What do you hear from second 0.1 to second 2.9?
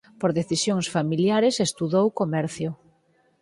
Por decisións familiares estudou Comercio.